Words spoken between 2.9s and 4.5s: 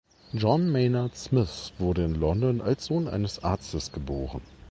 eines Arztes geboren.